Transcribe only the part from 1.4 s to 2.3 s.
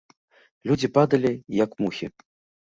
як мухі.